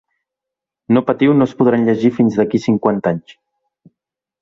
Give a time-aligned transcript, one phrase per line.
[0.97, 3.41] No patiu no es podran llegir fins d'aquí cinquanta anys.